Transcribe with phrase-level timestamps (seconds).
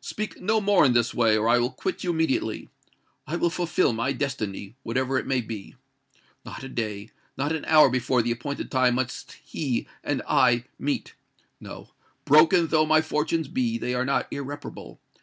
[0.00, 2.70] Speak no more in this way—or I will quit you immediately.
[3.26, 5.76] I will fulfil my destiny—whatever it may be.
[6.46, 11.12] Not a day—not an hour before the appointed time must he and I meet!
[11.60, 14.98] No—broken though my fortunes be, they are not irreparable.